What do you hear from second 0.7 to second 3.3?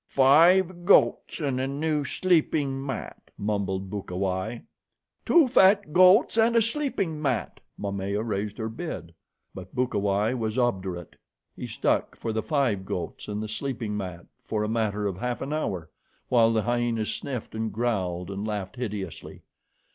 goats and a new sleeping mat,"